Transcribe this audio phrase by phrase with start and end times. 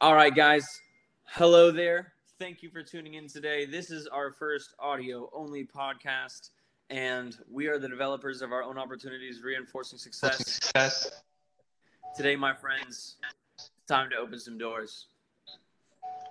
[0.00, 0.64] All right, guys.
[1.24, 2.12] Hello there.
[2.38, 3.66] Thank you for tuning in today.
[3.66, 6.50] This is our first audio only podcast,
[6.88, 10.36] and we are the developers of our own opportunities, reinforcing success.
[10.36, 11.10] Success.
[12.16, 13.16] Today, my friends,
[13.56, 15.06] it's time to open some doors.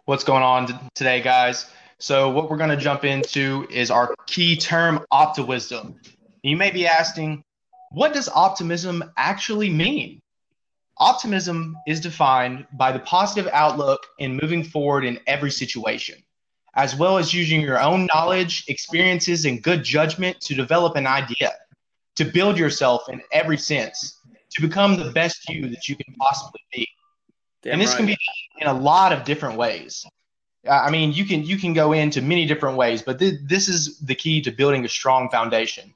[0.05, 1.69] What's going on today, guys?
[1.99, 5.95] So, what we're going to jump into is our key term, optiwisdom.
[6.41, 7.43] You may be asking,
[7.91, 10.21] what does optiwisdom actually mean?
[10.99, 16.23] Optiwisdom is defined by the positive outlook in moving forward in every situation,
[16.75, 21.53] as well as using your own knowledge, experiences, and good judgment to develop an idea,
[22.15, 24.19] to build yourself in every sense,
[24.51, 26.87] to become the best you that you can possibly be.
[27.61, 27.97] Damn and this right.
[27.97, 28.17] can be
[28.59, 30.05] in a lot of different ways.
[30.67, 33.99] I mean, you can you can go into many different ways, but th- this is
[33.99, 35.93] the key to building a strong foundation.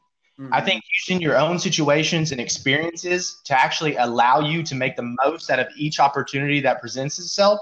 [0.52, 0.66] I Mhm.
[0.66, 5.50] think using your own situations and experiences to actually allow you to make the most
[5.50, 7.60] out of each opportunity that presents itself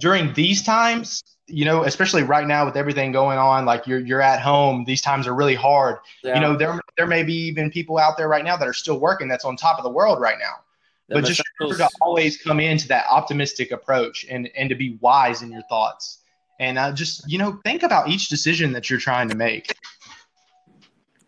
[0.00, 4.22] during these times, you know, especially right now with everything going on, like you're you're
[4.22, 5.98] at home, these times are really hard.
[6.22, 6.34] Yeah.
[6.34, 9.00] You know, there there may be even people out there right now that are still
[9.00, 10.62] working that's on top of the world right now.
[11.10, 15.42] But just remember to always come into that optimistic approach and and to be wise
[15.42, 16.22] in your thoughts.
[16.60, 19.74] And uh, just you know, think about each decision that you're trying to make.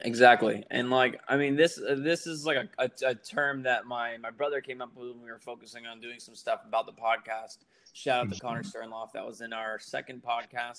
[0.02, 3.84] Exactly, and like I mean, this uh, this is like a, a, a term that
[3.86, 6.86] my my brother came up with when we were focusing on doing some stuff about
[6.86, 7.58] the podcast.
[7.92, 10.78] Shout out to Connor Sternloff, that was in our second podcast.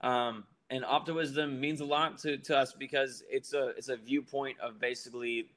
[0.00, 4.58] Um, and optiwisdom means a lot to, to us because it's a it's a viewpoint
[4.60, 5.50] of basically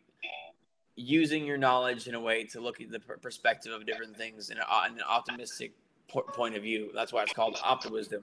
[0.95, 4.49] using your knowledge in a way to look at the per- perspective of different things
[4.49, 5.71] in, a, in an optimistic
[6.07, 6.91] po- point of view.
[6.93, 8.21] That's why it's called optiwisdom.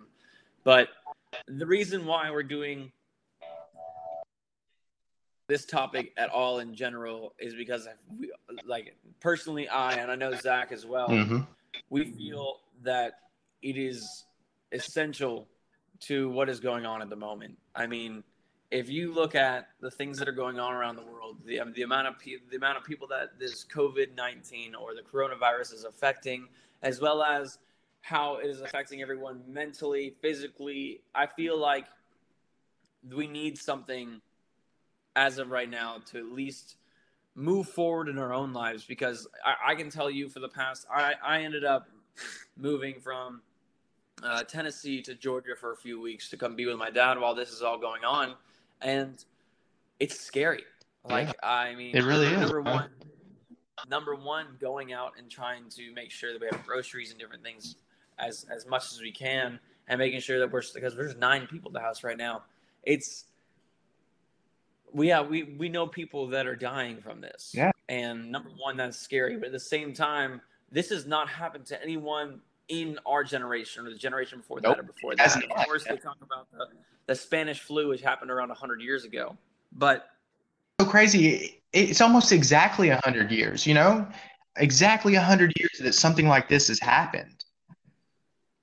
[0.65, 0.89] But
[1.47, 2.93] the reason why we're doing
[5.48, 8.30] this topic at all in general is because I, we,
[8.66, 11.38] like personally I and I know Zach as well Mm-hmm.
[11.91, 13.20] we feel that
[13.62, 14.26] it is
[14.72, 15.48] essential
[16.00, 17.58] to what is going on at the moment.
[17.74, 18.22] I mean,
[18.70, 21.72] if you look at the things that are going on around the world, the, um,
[21.72, 25.72] the amount of pe- the amount of people that this COVID nineteen or the coronavirus
[25.72, 26.47] is affecting,
[26.82, 27.58] as well as
[28.03, 31.87] how it is affecting everyone mentally, physically, I feel like
[33.12, 34.20] we need something
[35.19, 36.77] as of right now to at least
[37.34, 40.87] move forward in our own lives because I, I can tell you for the past
[40.93, 41.89] I, I ended up
[42.56, 43.43] moving from
[44.23, 47.34] uh, Tennessee to Georgia for a few weeks to come be with my dad while
[47.34, 48.34] this is all going on.
[48.81, 49.25] And
[50.01, 50.65] it's scary.
[51.09, 52.75] Like I mean It really is, number man.
[52.75, 52.91] one
[53.89, 57.43] number one going out and trying to make sure that we have groceries and different
[57.43, 57.77] things
[58.19, 59.59] as as much as we can
[59.89, 62.43] and making sure that we're because there's nine people at the house right now.
[62.83, 63.25] It's
[64.93, 67.71] we yeah we we know people that are dying from this Yeah.
[67.88, 70.41] and number one that's scary but at the same time
[70.71, 74.82] this has not happened to anyone in our generation or the generation before that or
[74.82, 76.66] before that of course they talk about the,
[77.06, 79.37] the spanish flu which happened around 100 years ago
[79.72, 80.10] but
[80.81, 81.60] so crazy.
[81.72, 83.66] It's almost exactly a hundred years.
[83.66, 84.06] You know,
[84.56, 87.44] exactly a hundred years that something like this has happened.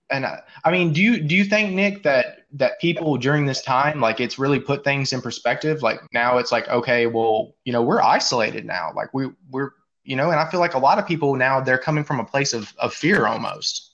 [0.10, 3.62] And uh, I mean, do you do you think Nick that that people during this
[3.62, 5.82] time, like, it's really put things in perspective?
[5.82, 8.92] Like now, it's like, okay, well, you know, we're isolated now.
[8.96, 9.72] Like we we're
[10.06, 12.26] you know, and I feel like a lot of people now they're coming from a
[12.26, 13.92] place of of fear almost.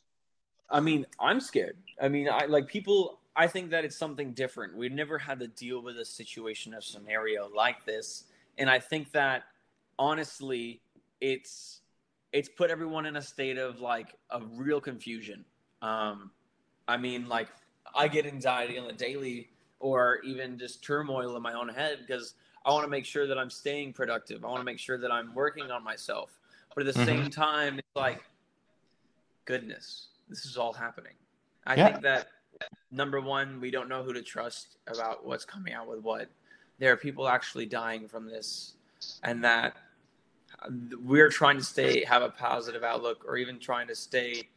[0.69, 1.77] I mean, I'm scared.
[2.01, 3.19] I mean, I like people.
[3.35, 4.75] I think that it's something different.
[4.75, 8.25] We've never had to deal with a situation, a scenario like this,
[8.57, 9.43] and I think that
[9.97, 10.81] honestly,
[11.21, 11.81] it's
[12.33, 15.45] it's put everyone in a state of like a real confusion.
[15.81, 16.31] Um,
[16.87, 17.47] I mean, like
[17.95, 22.35] I get anxiety on the daily, or even just turmoil in my own head because
[22.65, 24.45] I want to make sure that I'm staying productive.
[24.45, 26.37] I want to make sure that I'm working on myself.
[26.75, 27.05] But at the Mhm.
[27.05, 28.23] same time, it's like,
[29.45, 31.15] goodness, this is all happening.
[31.65, 31.85] I Yeah.
[31.85, 32.31] think that
[32.91, 36.29] number one, we don't know who to trust about what's coming out with what.
[36.77, 38.75] There are people actually dying from this,
[39.23, 39.75] and that
[40.61, 40.69] uh,
[40.99, 44.49] we're trying to stay have a positive outlook, or even trying to stay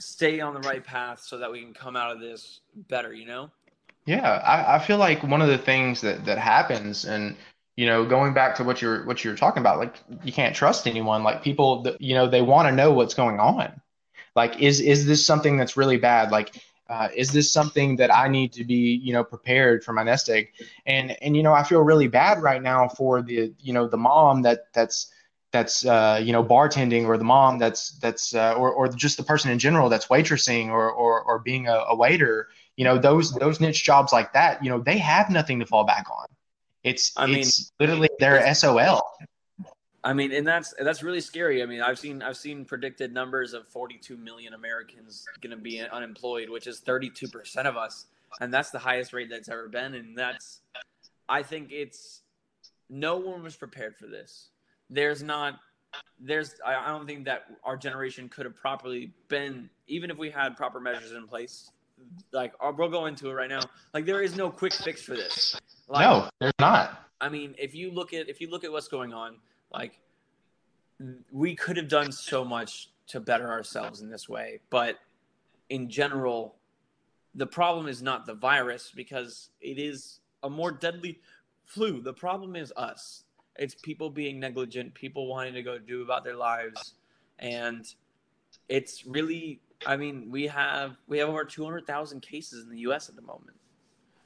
[0.00, 3.12] stay on the right path so that we can come out of this better.
[3.12, 3.50] You know?
[4.06, 7.36] Yeah, I, I feel like one of the things that that happens, and
[7.76, 9.94] you know, going back to what you're what you're talking about, like
[10.24, 11.22] you can't trust anyone.
[11.22, 13.80] Like people, that, you know, they want to know what's going on.
[14.34, 16.30] Like, is is this something that's really bad?
[16.30, 20.02] Like, uh, is this something that I need to be, you know, prepared for my
[20.02, 20.48] nest egg?
[20.86, 23.96] And and you know, I feel really bad right now for the you know the
[23.96, 25.12] mom that that's
[25.52, 29.22] that's uh, you know bartending or the mom that's that's uh, or or just the
[29.22, 33.32] person in general that's waitressing or or or being a, a waiter you know those
[33.34, 36.26] those niche jobs like that you know they have nothing to fall back on
[36.82, 39.02] it's I mean, it's literally their sol
[40.02, 41.62] I mean, and that's that's really scary.
[41.62, 45.78] I mean, I've seen I've seen predicted numbers of 42 million Americans going to be
[45.80, 48.06] unemployed, which is 32 percent of us,
[48.40, 49.94] and that's the highest rate that's ever been.
[49.94, 50.60] And that's,
[51.28, 52.22] I think it's,
[52.88, 54.49] no one was prepared for this.
[54.90, 55.60] There's not,
[56.18, 60.56] there's I don't think that our generation could have properly been, even if we had
[60.56, 61.70] proper measures in place.
[62.32, 63.60] Like uh, we'll go into it right now.
[63.94, 65.56] Like there is no quick fix for this.
[65.88, 67.08] Like, no, there's not.
[67.20, 69.36] I mean, if you look at if you look at what's going on
[69.72, 69.98] like
[71.32, 74.98] we could have done so much to better ourselves in this way, but
[75.68, 76.56] in general,
[77.34, 81.20] the problem is not the virus because it is a more deadly
[81.64, 82.00] flu.
[82.02, 83.24] The problem is us.
[83.60, 86.94] It's people being negligent, people wanting to go do about their lives,
[87.38, 87.86] and
[88.68, 89.60] it's really.
[89.86, 93.08] I mean, we have we have over two hundred thousand cases in the U.S.
[93.08, 93.56] at the moment.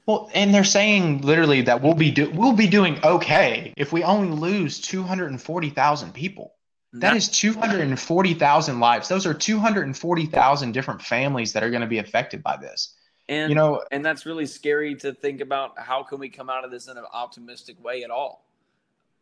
[0.05, 4.03] Well, and they're saying literally that we'll be do- we'll be doing okay if we
[4.03, 6.53] only lose 240,000 people.
[6.93, 9.09] That is 240,000 lives.
[9.09, 12.93] Those are 240,000 different families that are going to be affected by this.
[13.27, 16.63] And you know, and that's really scary to think about how can we come out
[16.63, 18.44] of this in an optimistic way at all.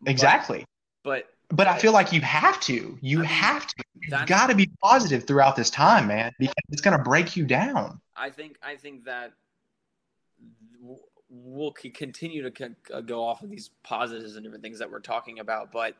[0.05, 0.65] Exactly.
[1.03, 2.97] But but, but I feel like you have to.
[3.01, 3.83] You I mean, have to.
[4.01, 7.45] You've got to be positive throughout this time, man, because it's going to break you
[7.45, 7.99] down.
[8.15, 9.33] I think I think that
[11.29, 15.71] we'll continue to go off of these positives and different things that we're talking about.
[15.71, 15.95] But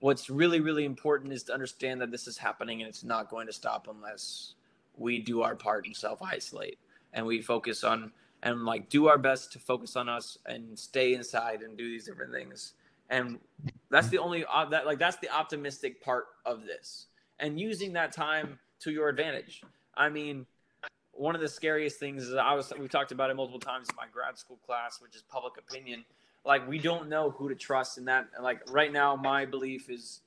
[0.00, 3.46] what's really, really important is to understand that this is happening and it's not going
[3.46, 4.54] to stop unless
[4.96, 6.78] we do our part and self isolate
[7.12, 8.12] and we focus on
[8.42, 12.06] and like do our best to focus on us and stay inside and do these
[12.06, 12.74] different things.
[13.10, 13.38] And
[13.90, 17.06] that's the only uh, that like that's the optimistic part of this
[17.40, 19.62] and using that time to your advantage.
[19.94, 20.46] I mean,
[21.12, 23.96] one of the scariest things is I was we've talked about it multiple times in
[23.96, 26.04] my grad school class, which is public opinion.
[26.44, 28.28] Like we don't know who to trust in that.
[28.40, 30.20] Like right now, my belief is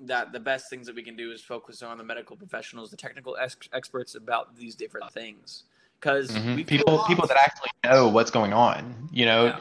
[0.00, 2.96] that the best things that we can do is focus on the medical professionals, the
[2.96, 5.64] technical ex- experts about these different things.
[6.00, 6.62] Because mm-hmm.
[6.62, 9.46] people people that actually know what's going on, you know.
[9.46, 9.60] Yeah.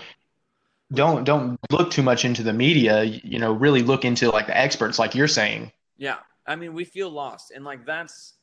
[0.94, 3.04] Don't don't look too much into the media.
[3.04, 5.72] You know, really look into like the experts, like you're saying.
[5.98, 8.34] Yeah, I mean, we feel lost, and like that's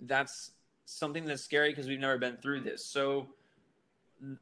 [0.00, 0.52] that's
[0.84, 2.84] something that's scary because we've never been through this.
[2.84, 3.28] So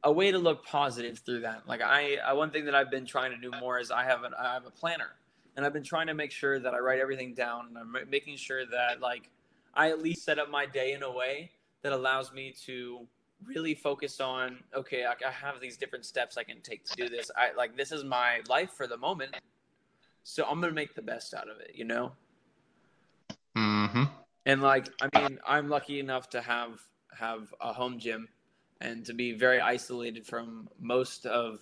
[0.03, 1.67] a way to look positive through that.
[1.67, 4.23] Like I, I, one thing that I've been trying to do more is I have
[4.23, 5.09] an I have a planner,
[5.55, 8.37] and I've been trying to make sure that I write everything down, and I'm making
[8.37, 9.29] sure that like
[9.73, 11.51] I at least set up my day in a way
[11.83, 13.07] that allows me to
[13.45, 17.09] really focus on okay, I, I have these different steps I can take to do
[17.09, 17.31] this.
[17.35, 19.35] I like this is my life for the moment,
[20.23, 21.71] so I'm gonna make the best out of it.
[21.75, 22.11] You know.
[23.55, 24.03] Hmm.
[24.45, 26.79] And like, I mean, I'm lucky enough to have
[27.17, 28.29] have a home gym
[28.81, 31.59] and to be very isolated from most of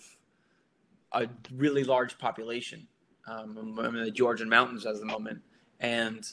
[1.12, 2.86] a really large population.
[3.26, 5.42] Um, I'm in the Georgian mountains at the moment,
[5.80, 6.24] and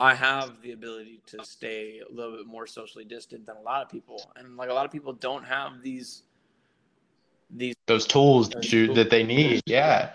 [0.00, 3.82] I have the ability to stay a little bit more socially distant than a lot
[3.82, 4.30] of people.
[4.36, 6.22] And like a lot of people don't have these
[7.50, 9.62] these those tools that, you, that they need.
[9.66, 10.10] Yeah.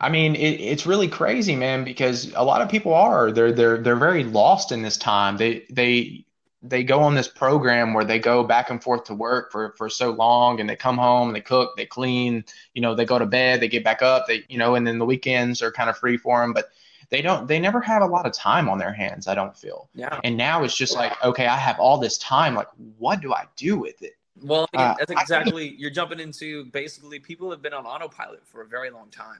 [0.00, 3.78] I mean, it, it's really crazy, man, because a lot of people are they're they're
[3.78, 5.36] they're very lost in this time.
[5.36, 6.24] They they
[6.62, 9.88] they go on this program where they go back and forth to work for for
[9.88, 12.44] so long, and they come home, they cook, they clean,
[12.74, 14.98] you know, they go to bed, they get back up, they you know, and then
[14.98, 16.70] the weekends are kind of free for them, but
[17.12, 19.88] they don't they never have a lot of time on their hands i don't feel
[19.94, 22.68] yeah and now it's just like okay i have all this time like
[22.98, 27.20] what do i do with it well uh, that's exactly I, you're jumping into basically
[27.20, 29.38] people have been on autopilot for a very long time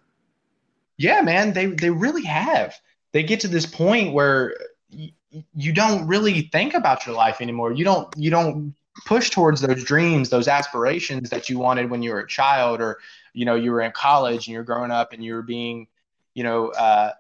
[1.03, 2.75] yeah, man, they they really have.
[3.13, 4.55] They get to this point where
[4.93, 5.13] y-
[5.55, 7.73] you don't really think about your life anymore.
[7.73, 8.75] You don't you don't
[9.07, 12.99] push towards those dreams, those aspirations that you wanted when you were a child, or
[13.33, 15.89] you know you were in college and you're growing up and you're being,
[16.35, 17.13] you know, uh,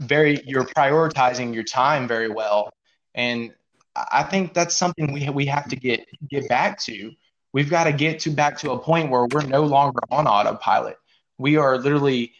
[0.00, 2.72] very you're prioritizing your time very well.
[3.14, 3.52] And
[3.96, 7.12] I think that's something we we have to get get back to.
[7.52, 10.98] We've got to get to back to a point where we're no longer on autopilot.
[11.38, 12.32] We are literally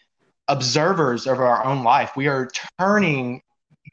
[0.49, 2.17] observers of our own life.
[2.17, 3.43] We are turning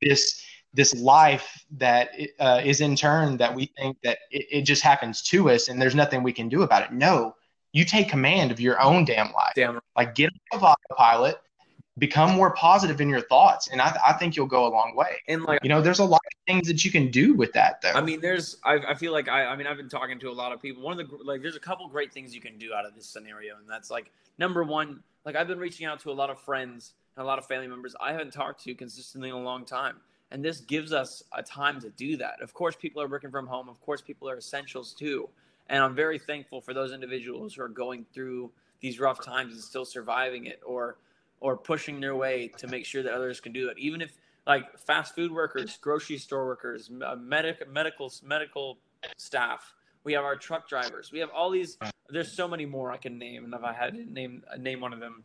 [0.01, 0.41] this
[0.73, 5.21] this life that uh, is in turn that we think that it, it, just happens
[5.21, 6.93] to us and there's nothing we can do about it.
[6.93, 7.35] No,
[7.73, 9.51] you take command of your own damn life.
[9.53, 9.81] Damn.
[9.97, 11.41] Like get off autopilot,
[12.01, 15.21] become more positive in your thoughts, and I, I think you'll go a long way.
[15.27, 17.79] And like you know, there's a lot of things that you can do with that
[17.79, 17.91] though.
[17.91, 20.33] I mean, there's I, I feel like I I mean I've been talking to a
[20.33, 20.81] lot of people.
[20.81, 23.05] One of the like there's a couple great things you can do out of this
[23.05, 26.41] scenario, and that's like number one like I've been reaching out to a lot of
[26.41, 29.63] friends and a lot of family members I haven't talked to consistently in a long
[29.63, 29.97] time.
[30.31, 32.41] And this gives us a time to do that.
[32.41, 33.69] Of course, people are working from home.
[33.69, 35.29] Of course, people are essentials too.
[35.67, 39.61] And I'm very thankful for those individuals who are going through these rough times and
[39.61, 40.95] still surviving it or
[41.41, 43.77] or pushing their way to make sure that others can do it.
[43.77, 44.17] Even if
[44.47, 48.77] like fast food workers, grocery store workers, uh, medic, medical medical
[49.17, 49.73] staff.
[50.03, 51.11] We have our truck drivers.
[51.11, 51.77] We have all these.
[52.09, 54.81] There's so many more I can name, and if I had to name uh, name
[54.81, 55.23] one of them,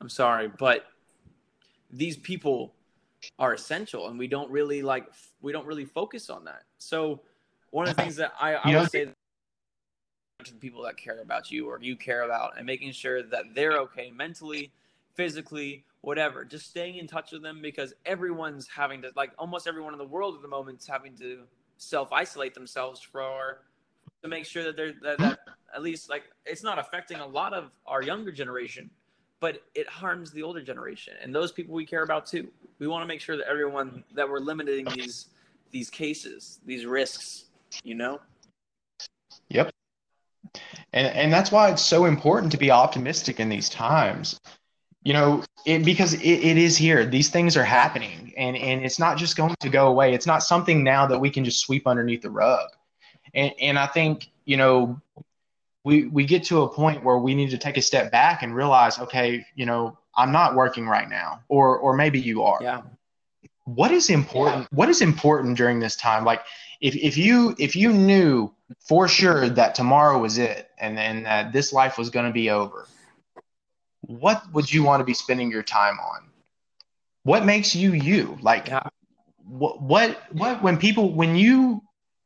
[0.00, 0.86] I'm sorry, but
[1.90, 2.74] these people
[3.38, 5.06] are essential, and we don't really like
[5.42, 6.62] we don't really focus on that.
[6.78, 7.20] So
[7.70, 9.06] one of the things that I, I would say
[10.44, 13.54] to the people that care about you or you care about, and making sure that
[13.54, 14.70] they're okay mentally,
[15.16, 16.44] physically, whatever.
[16.44, 20.06] Just staying in touch with them because everyone's having to like almost everyone in the
[20.06, 21.40] world at the moment is having to
[21.78, 23.62] self isolate themselves for
[24.22, 25.38] to make sure that they're that, that
[25.74, 28.88] at least like it's not affecting a lot of our younger generation
[29.40, 32.48] but it harms the older generation and those people we care about too.
[32.78, 35.26] We want to make sure that everyone that we're limiting these
[35.70, 37.46] these cases, these risks,
[37.82, 38.20] you know?
[39.48, 39.70] Yep.
[40.92, 44.40] And and that's why it's so important to be optimistic in these times.
[45.06, 47.06] You know, it, because it, it is here.
[47.06, 50.12] These things are happening and, and it's not just going to go away.
[50.14, 52.68] It's not something now that we can just sweep underneath the rug.
[53.32, 55.00] And and I think, you know,
[55.84, 58.52] we we get to a point where we need to take a step back and
[58.52, 62.58] realize, okay, you know, I'm not working right now, or or maybe you are.
[62.60, 62.82] Yeah.
[63.64, 64.62] What is important?
[64.62, 64.76] Yeah.
[64.76, 66.24] What is important during this time?
[66.24, 66.42] Like,
[66.80, 71.52] if if you if you knew for sure that tomorrow was it, and then that
[71.52, 72.88] this life was going to be over,
[74.06, 76.22] what would you want to be spending your time on?
[77.24, 78.38] What makes you you?
[78.40, 78.88] Like, yeah.
[79.44, 81.82] what what what when people when you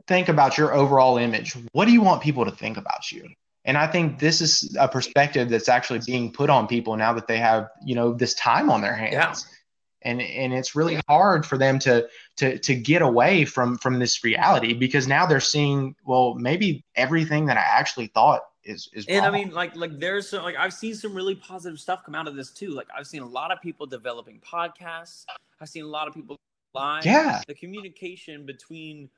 [0.06, 3.28] think about your overall image, what do you want people to think about you?
[3.64, 7.26] And I think this is a perspective that's actually being put on people now that
[7.26, 9.46] they have, you know, this time on their hands.
[9.46, 9.56] Yeah.
[10.02, 12.08] And and it's really hard for them to
[12.38, 17.46] to to get away from from this reality because now they're seeing, well, maybe everything
[17.46, 19.26] that I actually thought is is and wrong.
[19.26, 22.28] I mean like like there's some like I've seen some really positive stuff come out
[22.28, 22.70] of this too.
[22.70, 25.24] Like I've seen a lot of people developing podcasts.
[25.60, 26.38] I've seen a lot of people
[26.74, 27.04] live.
[27.04, 27.40] Yeah.
[27.46, 29.10] The communication between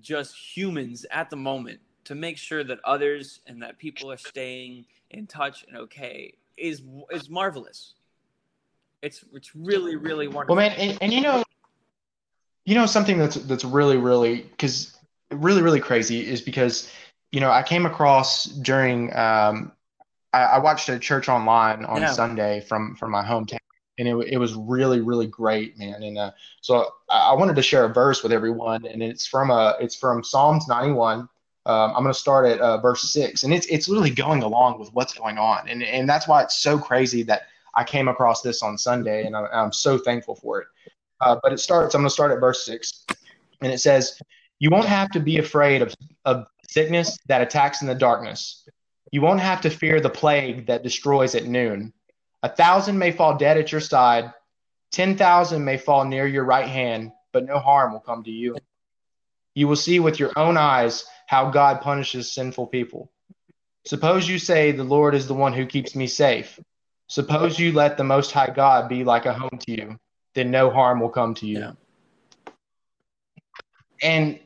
[0.00, 4.84] just humans at the moment to make sure that others and that people are staying
[5.10, 7.94] in touch and okay is is marvelous.
[9.02, 10.56] It's it's really really wonderful.
[10.56, 11.42] Well, man, and, and you know,
[12.66, 14.96] you know something that's that's really really because
[15.30, 16.90] really really crazy is because
[17.32, 19.72] you know I came across during um,
[20.32, 22.12] I, I watched a church online on yeah.
[22.12, 23.58] Sunday from from my hometown
[23.98, 27.62] and it, it was really really great man and uh, so I, I, wanted to
[27.62, 31.28] share a verse with everyone and it's from a it's from psalms 91
[31.66, 34.78] um, I'm going to start at uh, verse six, and it's it's literally going along
[34.80, 37.42] with what's going on, and and that's why it's so crazy that
[37.74, 40.68] I came across this on Sunday, and I'm, I'm so thankful for it.
[41.20, 41.94] Uh, but it starts.
[41.94, 43.04] I'm going to start at verse six,
[43.60, 44.18] and it says,
[44.58, 45.94] "You won't have to be afraid of
[46.24, 48.66] of sickness that attacks in the darkness.
[49.10, 51.92] You won't have to fear the plague that destroys at noon.
[52.42, 54.32] A thousand may fall dead at your side,
[54.90, 58.56] ten thousand may fall near your right hand, but no harm will come to you."
[59.54, 63.10] You will see with your own eyes how God punishes sinful people.
[63.84, 66.58] Suppose you say, The Lord is the one who keeps me safe.
[67.08, 69.98] Suppose you let the Most High God be like a home to you,
[70.34, 71.58] then no harm will come to you.
[71.58, 71.72] Yeah.
[74.02, 74.38] And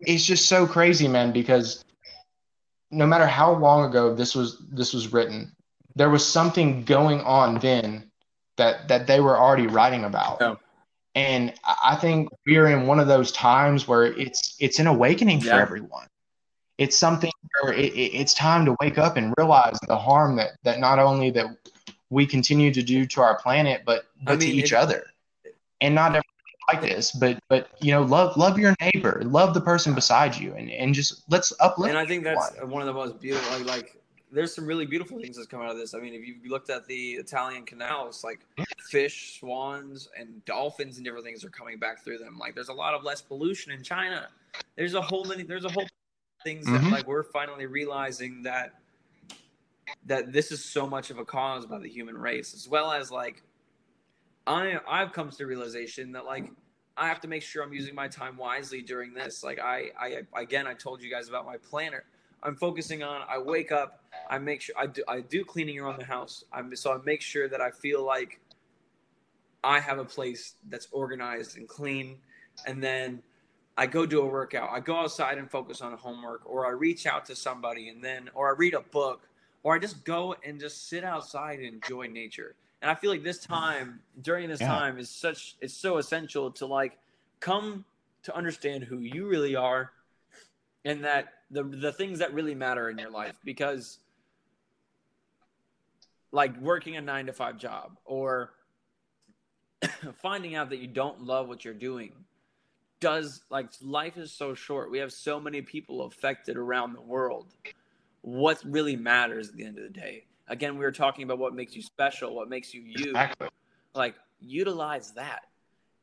[0.00, 1.84] it's just so crazy, man, because
[2.90, 5.52] no matter how long ago this was this was written,
[5.94, 8.10] there was something going on then
[8.56, 10.60] that that they were already writing about.
[11.14, 11.52] And
[11.84, 15.56] I think we're in one of those times where it's it's an awakening yeah.
[15.56, 16.06] for everyone.
[16.76, 20.52] It's something where it, it, it's time to wake up and realize the harm that
[20.62, 21.46] that not only that
[22.10, 25.06] we continue to do to our planet, but but I mean, to each it, other.
[25.80, 26.14] And not
[26.68, 30.54] like this, but but you know, love love your neighbor, love the person beside you,
[30.54, 31.88] and and just let's uplift.
[31.88, 33.58] And I think that's one of the most beautiful.
[33.58, 35.94] Like, like there's some really beautiful things that's come out of this.
[35.94, 38.40] I mean, if you looked at the Italian canals, like
[38.90, 42.38] fish, swans, and dolphins and different things are coming back through them.
[42.38, 44.28] Like there's a lot of less pollution in China.
[44.76, 45.42] There's a whole many.
[45.42, 45.86] There's a whole
[46.44, 46.84] things mm-hmm.
[46.84, 48.74] that like we're finally realizing that
[50.06, 53.10] that this is so much of a cause by the human race, as well as
[53.10, 53.42] like
[54.48, 56.50] I I've come to the realization that like
[56.96, 59.44] I have to make sure I'm using my time wisely during this.
[59.44, 62.04] Like I I again I told you guys about my planner
[62.42, 63.22] I'm focusing on.
[63.28, 64.04] I wake up.
[64.30, 65.02] I make sure I do.
[65.08, 66.44] I do cleaning around the house.
[66.52, 68.40] I'm so I make sure that I feel like
[69.64, 72.16] I have a place that's organized and clean,
[72.66, 73.22] and then
[73.76, 74.70] I go do a workout.
[74.70, 78.30] I go outside and focus on homework, or I reach out to somebody, and then,
[78.34, 79.28] or I read a book,
[79.64, 82.54] or I just go and just sit outside and enjoy nature.
[82.80, 84.68] And I feel like this time during this yeah.
[84.68, 86.98] time is such it's so essential to like
[87.40, 87.84] come
[88.22, 89.92] to understand who you really are
[90.84, 93.98] and that the the things that really matter in your life because
[96.30, 98.52] like working a nine to five job or
[100.22, 102.12] finding out that you don't love what you're doing
[103.00, 104.90] does like life is so short.
[104.90, 107.46] We have so many people affected around the world.
[108.22, 110.24] What really matters at the end of the day?
[110.48, 113.10] Again, we were talking about what makes you special, what makes you you.
[113.10, 113.48] Exactly.
[113.94, 115.42] Like utilize that.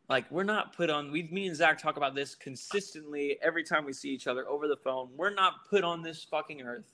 [0.07, 1.11] Like we're not put on.
[1.11, 4.67] We, me and Zach talk about this consistently every time we see each other over
[4.67, 5.09] the phone.
[5.15, 6.93] We're not put on this fucking earth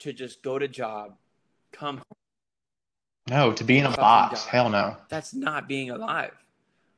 [0.00, 1.16] to just go to job,
[1.72, 2.00] come.
[3.28, 4.44] No, to be in a box.
[4.44, 4.50] Die.
[4.50, 4.96] Hell no.
[5.10, 6.32] That's not being alive.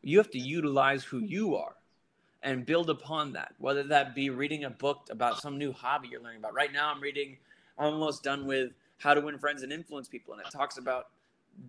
[0.03, 1.75] You have to utilize who you are
[2.43, 3.53] and build upon that.
[3.59, 6.55] Whether that be reading a book about some new hobby you're learning about.
[6.55, 7.37] Right now, I'm reading.
[7.79, 11.09] I'm almost done with How to Win Friends and Influence People, and it talks about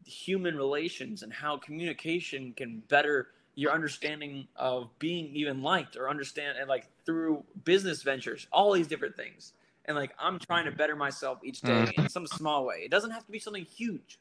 [0.05, 6.57] human relations and how communication can better your understanding of being even liked or understand
[6.57, 9.51] and like through business ventures all these different things
[9.85, 12.01] and like i'm trying to better myself each day mm-hmm.
[12.01, 14.19] in some small way it doesn't have to be something huge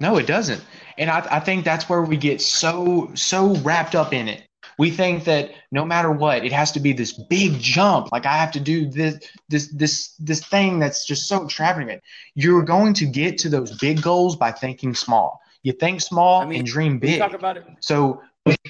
[0.00, 0.62] no, it doesn't.
[0.98, 4.42] And I, I think that's where we get so so wrapped up in it.
[4.78, 8.12] We think that no matter what, it has to be this big jump.
[8.12, 9.18] Like I have to do this
[9.48, 12.02] this this this thing that's just so extravagant.
[12.34, 15.40] You're going to get to those big goals by thinking small.
[15.62, 17.18] You think small I mean, and dream big.
[17.18, 17.64] Talk about it.
[17.80, 18.20] So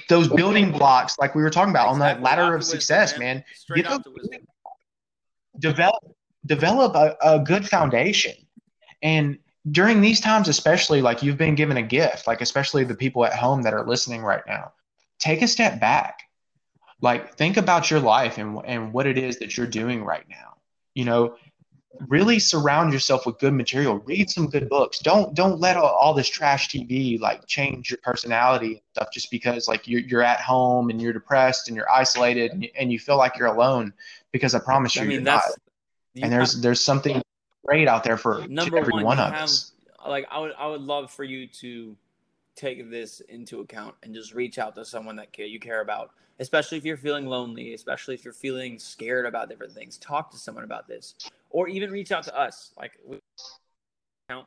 [0.08, 2.04] those building blocks, like we were talking about exactly.
[2.04, 4.28] on that ladder of success, man, man get those,
[5.58, 6.02] develop
[6.46, 8.34] develop a, a good foundation.
[9.02, 9.38] And
[9.70, 13.34] during these times, especially like you've been given a gift, like especially the people at
[13.34, 14.72] home that are listening right now,
[15.18, 16.22] take a step back.
[17.00, 20.54] Like think about your life and, and what it is that you're doing right now.
[20.94, 21.36] You know,
[22.08, 23.98] really surround yourself with good material.
[23.98, 24.98] Read some good books.
[24.98, 29.30] Don't don't let all, all this trash TV like change your personality and stuff just
[29.30, 32.92] because like you're you're at home and you're depressed and you're isolated and you, and
[32.92, 33.92] you feel like you're alone.
[34.32, 35.42] Because I promise you, I mean, you're not.
[36.20, 37.20] And there's there's something
[37.66, 39.72] great out there for number every one, one of have, us.
[40.06, 41.96] Like I would, I would love for you to
[42.56, 46.10] take this into account and just reach out to someone that you care about,
[46.40, 49.98] especially if you're feeling lonely, especially if you're feeling scared about different things.
[49.98, 51.14] Talk to someone about this,
[51.50, 52.72] or even reach out to us.
[52.78, 52.98] Like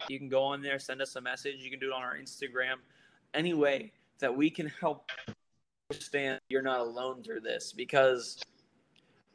[0.10, 1.58] you can go on there, send us a message.
[1.60, 2.76] You can do it on our Instagram.
[3.34, 5.10] Any way that we can help
[5.92, 8.44] understand you're not alone through this because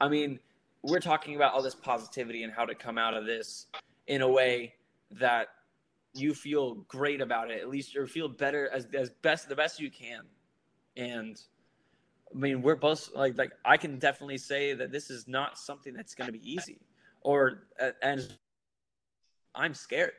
[0.00, 0.38] I mean
[0.82, 3.66] we're talking about all this positivity and how to come out of this
[4.06, 4.74] in a way
[5.12, 5.48] that
[6.14, 9.80] you feel great about it at least or feel better as, as best the best
[9.80, 10.22] you can
[10.96, 11.42] and
[12.34, 15.94] i mean we're both like like i can definitely say that this is not something
[15.94, 16.78] that's going to be easy
[17.22, 17.64] or
[18.02, 18.32] and
[19.54, 20.12] i'm scared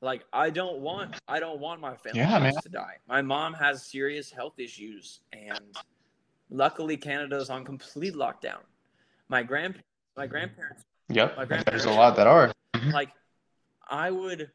[0.00, 3.84] like i don't want i don't want my family yeah, to die my mom has
[3.84, 5.76] serious health issues and
[6.50, 8.60] luckily canada's on complete lockdown
[9.28, 9.88] my grandparents
[10.18, 10.84] my grandparents.
[11.10, 11.36] Yep.
[11.36, 11.84] My grandparents.
[11.84, 12.52] There's a lot that are.
[12.74, 12.90] Mm-hmm.
[12.90, 13.10] Like,
[13.88, 14.50] I would,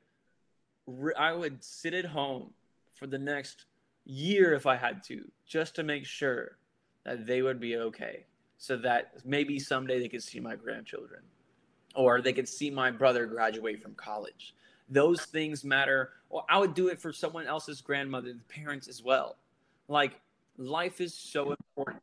[1.18, 2.52] I would sit at home
[2.94, 3.66] for the next
[4.06, 6.58] year if I had to, just to make sure
[7.06, 8.26] that they would be okay,
[8.58, 11.22] so that maybe someday they could see my grandchildren,
[11.96, 14.54] or they could see my brother graduate from college.
[14.90, 16.12] Those things matter.
[16.30, 19.38] Or I would do it for someone else's grandmother, the parents as well.
[19.88, 20.20] Like
[20.58, 22.02] life is so important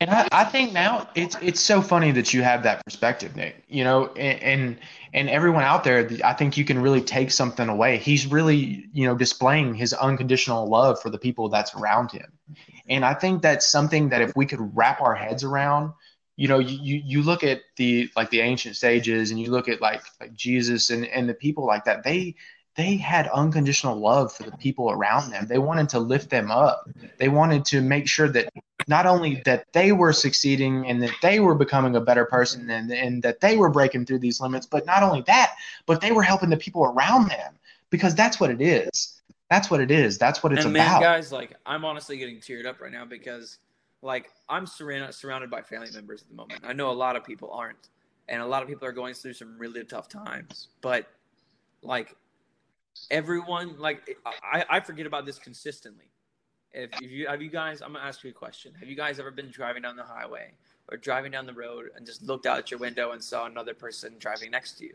[0.00, 3.64] and I, I think now it's it's so funny that you have that perspective, Nick.
[3.68, 4.78] You know, and, and
[5.14, 7.96] and everyone out there, I think you can really take something away.
[7.96, 12.30] He's really, you know, displaying his unconditional love for the people that's around him.
[12.88, 15.92] And I think that's something that if we could wrap our heads around,
[16.36, 19.80] you know, you you look at the like the ancient sages and you look at
[19.80, 22.34] like like Jesus and and the people like that, they
[22.76, 25.46] they had unconditional love for the people around them.
[25.46, 26.86] They wanted to lift them up.
[27.16, 28.52] They wanted to make sure that
[28.88, 32.90] not only that they were succeeding and that they were becoming a better person and,
[32.90, 35.54] and that they were breaking through these limits, but not only that,
[35.86, 37.54] but they were helping the people around them
[37.90, 39.20] because that's what it is.
[39.50, 40.18] That's what it is.
[40.18, 41.02] That's what it's and man, about.
[41.02, 43.58] guys, like I'm honestly getting teared up right now because
[44.02, 46.60] like I'm surrounded surrounded by family members at the moment.
[46.64, 47.88] I know a lot of people aren't,
[48.28, 50.68] and a lot of people are going through some really tough times.
[50.80, 51.06] But
[51.82, 52.16] like
[53.10, 56.06] everyone like I, I forget about this consistently.
[56.76, 58.72] If, if you have you guys, I'm gonna ask you a question.
[58.78, 60.52] Have you guys ever been driving down the highway
[60.90, 64.14] or driving down the road and just looked out your window and saw another person
[64.18, 64.94] driving next to you,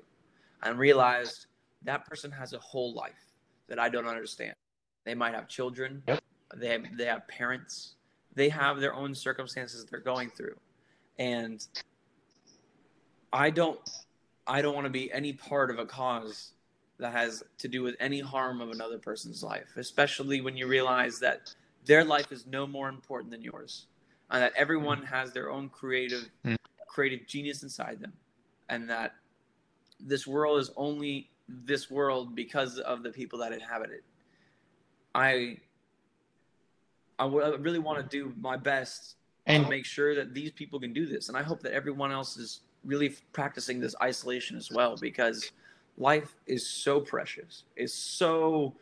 [0.61, 1.47] and realized
[1.81, 3.33] that person has a whole life
[3.67, 4.53] that I don't understand.
[5.05, 6.03] They might have children.
[6.07, 6.23] Yep.
[6.55, 7.95] They have, they have parents.
[8.35, 10.57] They have their own circumstances they're going through,
[11.17, 11.65] and
[13.33, 13.79] I don't
[14.45, 16.51] I don't want to be any part of a cause
[16.99, 21.19] that has to do with any harm of another person's life, especially when you realize
[21.19, 23.87] that their life is no more important than yours,
[24.29, 25.07] and that everyone mm.
[25.07, 26.55] has their own creative, mm.
[26.87, 28.13] creative genius inside them,
[28.69, 29.15] and that
[29.99, 34.03] this world is only this world because of the people that inhabit it.
[35.13, 35.57] I
[37.19, 39.15] I really want to do my best
[39.45, 42.37] and make sure that these people can do this, and I hope that everyone else
[42.37, 45.51] is really practicing this isolation as well because
[45.97, 47.63] life is so precious.
[47.75, 48.73] It's so,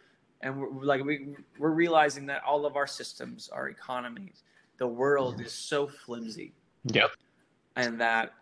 [0.41, 4.43] and we're like we we're realizing that all of our systems, our economies,
[4.77, 6.53] the world is so flimsy.
[6.85, 7.11] Yep.
[7.75, 8.33] And that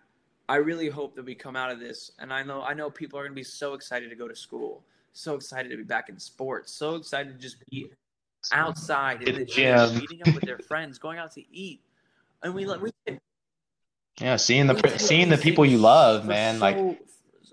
[0.49, 2.11] I really hope that we come out of this.
[2.19, 4.35] And I know I know people are going to be so excited to go to
[4.35, 4.83] school,
[5.13, 7.89] so excited to be back in sports, so excited to just be
[8.51, 11.81] outside in the gym, meeting up with their friends, going out to eat,
[12.43, 12.91] and we we.
[14.19, 16.55] Yeah, seeing the seeing the people you love, man.
[16.55, 16.99] So, like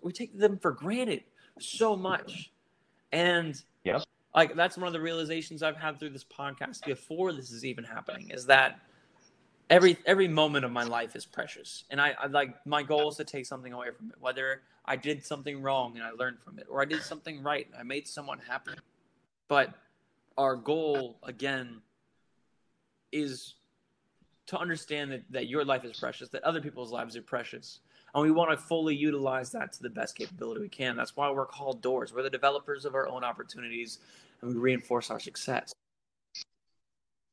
[0.03, 1.25] we take them for granted
[1.59, 2.53] so much,
[3.13, 4.03] and yep.
[4.35, 7.85] Like that's one of the realizations I've had through this podcast before this is even
[7.85, 8.81] happening is that
[9.71, 11.85] every every moment of my life is precious.
[11.91, 14.97] And I, I, like my goal is to take something away from it whether i
[14.97, 17.83] did something wrong and i learned from it or i did something right and i
[17.83, 18.73] made someone happy.
[19.49, 19.75] But
[20.37, 21.81] our goal again
[23.13, 23.55] is
[24.47, 27.81] to understand that, that your life is precious that other people's lives are precious.
[28.15, 30.97] And we want to fully utilize that to the best capability we can.
[30.97, 32.13] That's why we're called doors.
[32.13, 33.99] We're the developers of our own opportunities
[34.43, 35.73] and we reinforce our success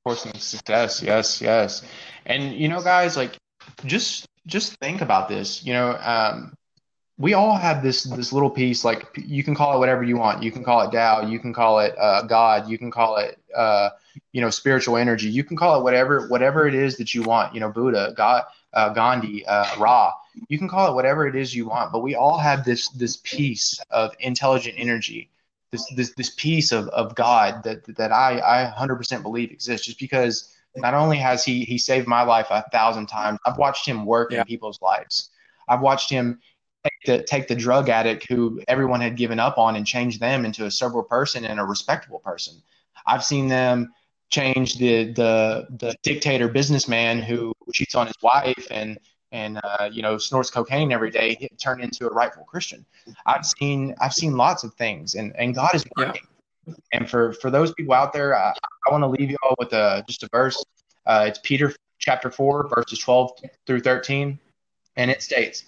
[0.03, 1.03] Forcing success.
[1.03, 1.83] Yes, yes.
[2.25, 3.37] And you know, guys, like
[3.85, 5.63] just just think about this.
[5.63, 6.55] You know, um,
[7.19, 8.83] we all have this this little piece.
[8.83, 10.41] Like you can call it whatever you want.
[10.41, 11.27] You can call it Tao.
[11.27, 12.67] You can call it uh, God.
[12.67, 13.91] You can call it uh,
[14.31, 15.29] you know spiritual energy.
[15.29, 17.53] You can call it whatever whatever it is that you want.
[17.53, 20.13] You know, Buddha, God, uh, Gandhi, uh, Ra.
[20.47, 21.91] You can call it whatever it is you want.
[21.91, 25.29] But we all have this this piece of intelligent energy
[25.71, 29.99] this this this piece of, of God that that I I 100% believe exists just
[29.99, 34.05] because not only has he he saved my life a thousand times I've watched him
[34.05, 34.41] work yeah.
[34.41, 35.29] in people's lives
[35.67, 36.39] I've watched him
[36.83, 40.45] take the take the drug addict who everyone had given up on and change them
[40.45, 42.61] into a sober person and a respectable person
[43.05, 43.93] I've seen them
[44.29, 48.97] change the the the dictator businessman who cheats on his wife and
[49.31, 52.85] and uh, you know snorts cocaine every day turn into a rightful Christian.
[53.25, 56.21] I've seen I've seen lots of things, and and God is working.
[56.67, 56.73] Yeah.
[56.93, 58.53] And for for those people out there, uh,
[58.87, 60.63] I want to leave you all with a just a verse.
[61.05, 63.31] Uh, it's Peter chapter four, verses twelve
[63.65, 64.39] through thirteen,
[64.95, 65.65] and it states,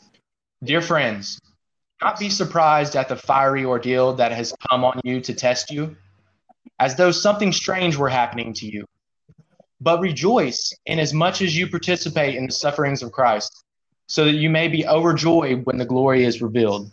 [0.64, 1.40] "Dear friends,
[2.02, 5.96] not be surprised at the fiery ordeal that has come on you to test you,
[6.80, 8.86] as though something strange were happening to you."
[9.84, 13.66] But rejoice in as much as you participate in the sufferings of Christ,
[14.08, 16.90] so that you may be overjoyed when the glory is revealed.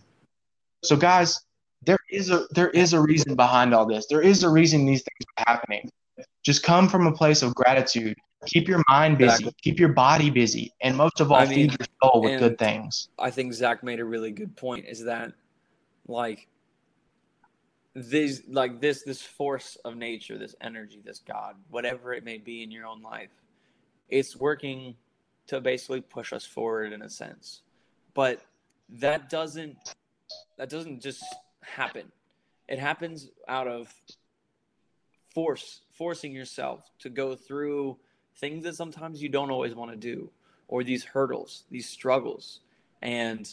[0.82, 1.40] So, guys,
[1.82, 4.06] there is a there is a reason behind all this.
[4.06, 5.90] There is a reason these things are happening.
[6.44, 8.16] Just come from a place of gratitude.
[8.46, 9.52] Keep your mind busy.
[9.62, 12.58] Keep your body busy, and most of all, I mean, feed your soul with good
[12.58, 13.08] things.
[13.18, 14.86] I think Zach made a really good point.
[14.86, 15.32] Is that
[16.08, 16.48] like
[17.94, 22.62] these like this this force of nature this energy this god whatever it may be
[22.62, 23.30] in your own life
[24.08, 24.94] it's working
[25.50, 27.62] to basically push us forward in a sense.
[28.14, 28.40] But
[28.88, 29.76] that doesn't
[30.58, 31.24] that doesn't just
[31.62, 32.12] happen.
[32.68, 33.92] It happens out of
[35.34, 37.96] force forcing yourself to go through
[38.36, 40.30] things that sometimes you don't always want to do
[40.68, 42.60] or these hurdles these struggles.
[43.02, 43.52] And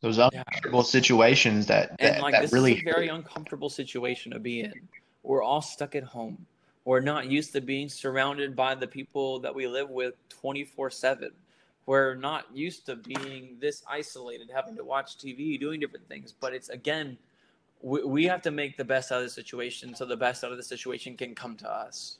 [0.00, 0.84] those uncomfortable yeah.
[0.84, 4.60] situations that, that, and like that this really is a very uncomfortable situation to be
[4.60, 4.72] in.
[5.22, 6.46] We're all stuck at home.
[6.84, 11.30] We're not used to being surrounded by the people that we live with 24 7.
[11.86, 16.34] We're not used to being this isolated, having to watch TV, doing different things.
[16.38, 17.18] But it's again,
[17.80, 20.50] we, we have to make the best out of the situation so the best out
[20.50, 22.18] of the situation can come to us.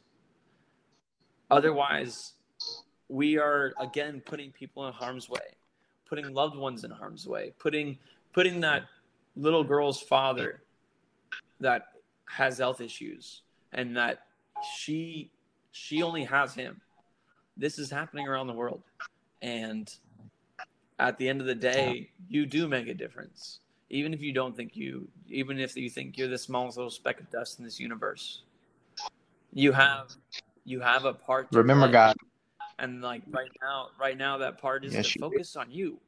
[1.50, 2.32] Otherwise,
[3.08, 5.56] we are again putting people in harm's way
[6.08, 7.98] putting loved ones in harm's way, putting
[8.32, 8.84] putting that
[9.36, 10.62] little girl's father
[11.60, 11.88] that
[12.26, 13.42] has health issues
[13.72, 14.26] and that
[14.76, 15.30] she
[15.72, 16.80] she only has him.
[17.56, 18.82] This is happening around the world.
[19.42, 19.92] And
[20.98, 23.60] at the end of the day, you do make a difference.
[23.90, 27.20] Even if you don't think you even if you think you're the smallest little speck
[27.20, 28.42] of dust in this universe.
[29.52, 30.12] You have
[30.64, 31.92] you have a part Remember play.
[31.92, 32.16] God
[32.78, 35.98] and like right now right now that part is yes, to focus on you.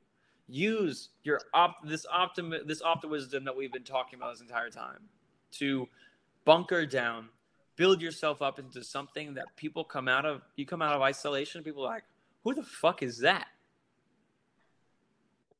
[0.48, 5.00] Use your op this optim this optimism that we've been talking about this entire time
[5.52, 5.88] to
[6.44, 7.28] bunker down
[7.76, 11.62] build yourself up into something that people come out of you come out of isolation
[11.62, 12.04] people like
[12.44, 13.46] who the fuck is that?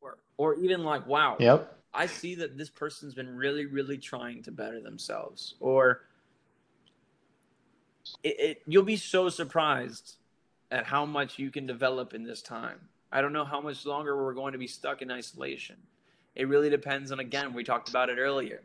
[0.00, 1.76] Or, or even like wow yep.
[1.92, 5.54] I see that this person's been really really trying to better themselves.
[5.60, 6.02] Or
[8.22, 10.16] it, it, you'll be so surprised
[10.70, 12.78] at how much you can develop in this time.
[13.12, 15.76] I don't know how much longer we're going to be stuck in isolation.
[16.36, 18.62] It really depends on, again, we talked about it earlier.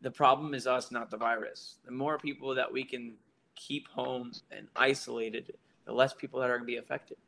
[0.00, 1.76] The problem is us, not the virus.
[1.84, 3.14] The more people that we can
[3.54, 7.18] keep home and isolated, the less people that are going to be affected.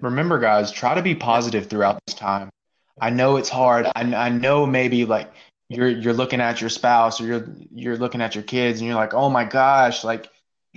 [0.00, 2.50] Remember, guys, try to be positive throughout this time.
[3.00, 3.86] I know it's hard.
[3.86, 5.32] I, I know maybe like
[5.68, 8.96] you're you're looking at your spouse or you're you're looking at your kids and you're
[8.96, 10.28] like, oh my gosh, like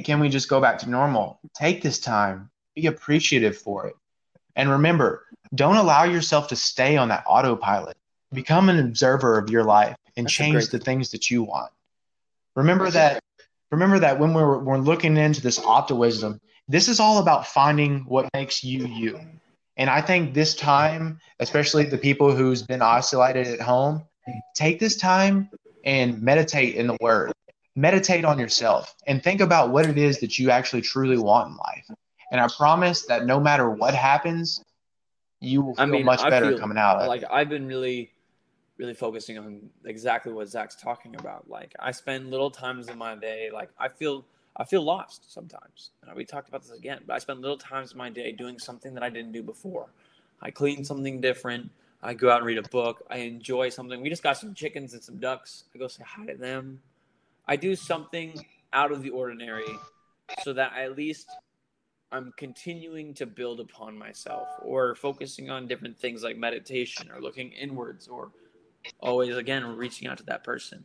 [0.03, 1.39] can we just go back to normal?
[1.55, 2.49] Take this time.
[2.75, 3.95] Be appreciative for it.
[4.55, 7.97] And remember, don't allow yourself to stay on that autopilot.
[8.33, 11.71] Become an observer of your life and That's change the things that you want.
[12.55, 13.21] Remember that
[13.71, 18.29] remember that when we're we're looking into this optimism, this is all about finding what
[18.33, 19.19] makes you you.
[19.77, 24.03] And I think this time, especially the people who's been isolated at home,
[24.55, 25.49] take this time
[25.83, 27.33] and meditate in the word.
[27.75, 31.57] Meditate on yourself and think about what it is that you actually truly want in
[31.57, 31.85] life.
[32.31, 34.63] And I promise that no matter what happens,
[35.41, 37.23] you will feel I mean, much better feel, coming out of like, it.
[37.23, 38.11] Like I've been really,
[38.77, 41.49] really focusing on exactly what Zach's talking about.
[41.49, 44.25] Like I spend little times in my day, like I feel
[44.57, 45.91] I feel lost sometimes.
[46.01, 48.57] And we talked about this again, but I spend little times in my day doing
[48.57, 49.87] something that I didn't do before.
[50.41, 51.69] I clean something different.
[52.01, 53.03] I go out and read a book.
[53.09, 54.01] I enjoy something.
[54.01, 55.65] We just got some chickens and some ducks.
[55.73, 56.79] I go say hi to them.
[57.47, 58.33] I do something
[58.73, 59.65] out of the ordinary
[60.43, 61.27] so that at least
[62.11, 67.51] I'm continuing to build upon myself or focusing on different things like meditation or looking
[67.51, 68.31] inwards or
[68.99, 70.83] always again reaching out to that person.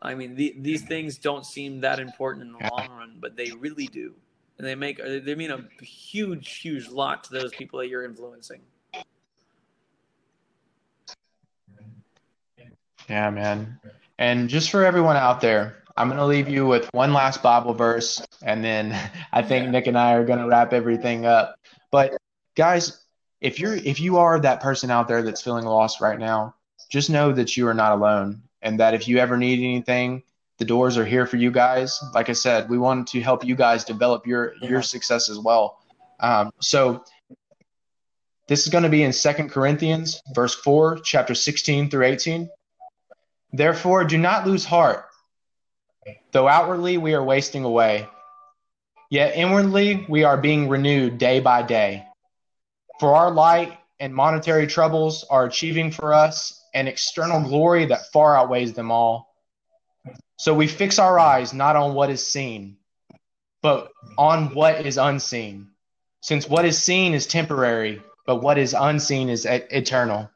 [0.00, 3.52] I mean, the, these things don't seem that important in the long run, but they
[3.52, 4.14] really do,
[4.58, 8.60] and they make they mean a huge, huge lot to those people that you're influencing.
[13.08, 13.78] Yeah, man.
[14.18, 17.74] And just for everyone out there, I'm going to leave you with one last Bible
[17.74, 18.96] verse, and then
[19.32, 21.56] I think Nick and I are going to wrap everything up.
[21.90, 22.16] But
[22.56, 23.02] guys,
[23.40, 26.54] if you're if you are that person out there that's feeling lost right now,
[26.88, 30.22] just know that you are not alone, and that if you ever need anything,
[30.58, 31.98] the doors are here for you guys.
[32.14, 35.78] Like I said, we want to help you guys develop your your success as well.
[36.20, 37.04] Um, so
[38.48, 42.48] this is going to be in Second Corinthians, verse four, chapter sixteen through eighteen.
[43.52, 45.04] Therefore, do not lose heart
[46.32, 48.08] Though outwardly we are wasting away,
[49.10, 52.06] yet inwardly we are being renewed day by day.
[52.98, 58.36] For our light and monetary troubles are achieving for us an external glory that far
[58.36, 59.34] outweighs them all.
[60.38, 62.78] So we fix our eyes not on what is seen,
[63.62, 65.68] but on what is unseen.
[66.20, 70.30] Since what is seen is temporary, but what is unseen is eternal.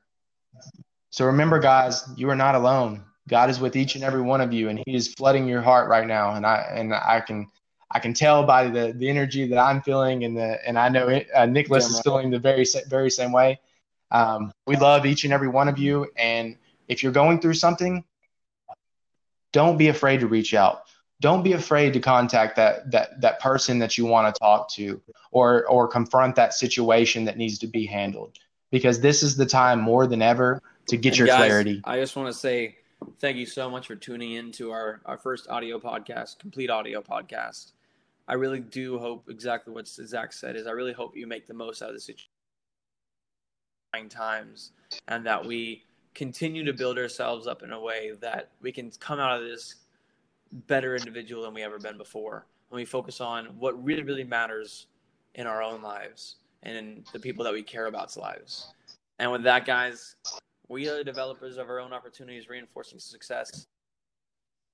[1.10, 3.04] So remember, guys, you are not alone.
[3.28, 5.88] God is with each and every one of you, and He is flooding your heart
[5.88, 6.34] right now.
[6.34, 7.48] And I and I can
[7.90, 11.08] I can tell by the the energy that I'm feeling, and the and I know
[11.08, 13.60] it, uh, Nicholas is feeling the very very same way.
[14.10, 16.56] Um, we love each and every one of you, and
[16.88, 18.04] if you're going through something,
[19.52, 20.82] don't be afraid to reach out.
[21.20, 25.00] Don't be afraid to contact that that that person that you want to talk to,
[25.32, 28.38] or or confront that situation that needs to be handled,
[28.70, 31.80] because this is the time more than ever to get and your guys, clarity.
[31.84, 32.76] I just want to say
[33.18, 37.00] Thank you so much for tuning in to our, our first audio podcast, complete audio
[37.00, 37.72] podcast.
[38.28, 41.54] I really do hope exactly what Zach said is I really hope you make the
[41.54, 42.28] most out of the situation
[44.10, 44.72] times
[45.08, 45.82] and that we
[46.14, 49.76] continue to build ourselves up in a way that we can come out of this
[50.66, 52.46] better individual than we ever been before.
[52.68, 54.88] When we focus on what really, really matters
[55.34, 58.72] in our own lives and in the people that we care about's lives.
[59.18, 60.16] And with that, guys,
[60.68, 63.66] we are the developers of our own opportunities, reinforcing success.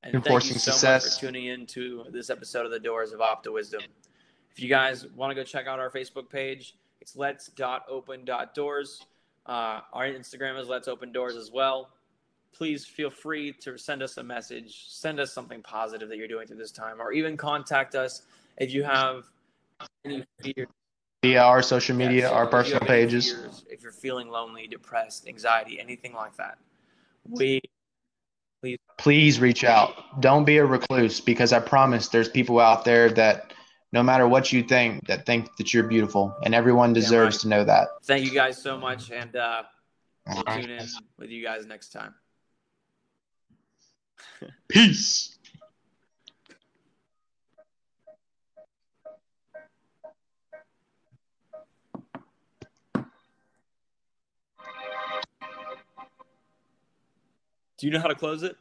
[0.02, 1.04] And reinforcing thank you so success.
[1.04, 3.82] much for tuning in to this episode of the Doors of Optiwisdom.
[4.50, 9.06] If you guys want to go check out our Facebook page, it's let's.open.doors.
[9.44, 11.90] Uh, our Instagram is let's open doors as well.
[12.52, 16.46] Please feel free to send us a message, send us something positive that you're doing
[16.46, 18.22] through this time, or even contact us
[18.58, 19.24] if you have
[20.04, 20.68] any fears
[21.22, 23.64] via our social media, yeah, so our personal pages.
[23.70, 26.58] If you're feeling lonely, depressed, anxiety, anything like that,
[27.28, 27.60] we
[28.60, 30.20] please please reach out.
[30.20, 33.52] Don't be a recluse because I promise there's people out there that
[33.92, 37.40] no matter what you think that think that you're beautiful and everyone deserves right.
[37.42, 37.88] to know that.
[38.04, 39.62] Thank you guys so much and uh
[40.26, 40.86] we'll tune in
[41.18, 42.14] with you guys next time.
[44.68, 45.31] Peace.
[57.82, 58.56] Do you know how to close it?